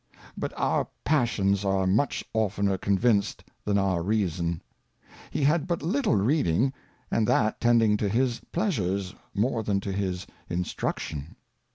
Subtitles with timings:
[0.35, 4.59] But our Passions are much oftener convinced than our Reason.
[5.29, 6.73] He had but little Reading,
[7.11, 11.35] and that tending to his Pleasures more than to his Instruction.